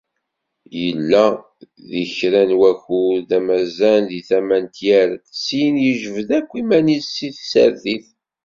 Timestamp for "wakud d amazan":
2.59-4.01